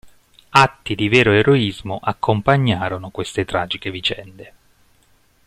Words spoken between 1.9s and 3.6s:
accompagnarono queste